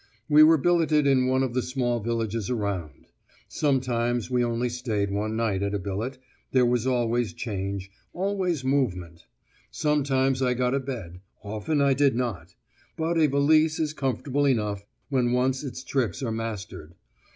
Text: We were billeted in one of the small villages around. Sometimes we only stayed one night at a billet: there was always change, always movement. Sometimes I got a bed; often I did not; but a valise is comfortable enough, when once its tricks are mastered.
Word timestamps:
We 0.27 0.41
were 0.41 0.57
billeted 0.57 1.05
in 1.05 1.27
one 1.27 1.43
of 1.43 1.53
the 1.53 1.61
small 1.61 1.99
villages 1.99 2.49
around. 2.49 3.05
Sometimes 3.47 4.31
we 4.31 4.43
only 4.43 4.67
stayed 4.67 5.11
one 5.11 5.35
night 5.35 5.61
at 5.61 5.75
a 5.75 5.77
billet: 5.77 6.17
there 6.51 6.65
was 6.65 6.87
always 6.87 7.33
change, 7.33 7.91
always 8.11 8.63
movement. 8.63 9.27
Sometimes 9.69 10.41
I 10.41 10.55
got 10.55 10.73
a 10.73 10.79
bed; 10.79 11.21
often 11.43 11.81
I 11.81 11.93
did 11.93 12.15
not; 12.15 12.55
but 12.97 13.15
a 13.19 13.27
valise 13.27 13.79
is 13.79 13.93
comfortable 13.93 14.47
enough, 14.47 14.87
when 15.09 15.33
once 15.33 15.63
its 15.63 15.83
tricks 15.83 16.23
are 16.23 16.31
mastered. 16.31 16.95